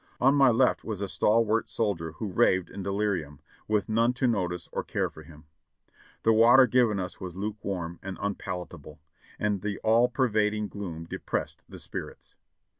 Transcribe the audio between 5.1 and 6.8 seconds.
for him. The water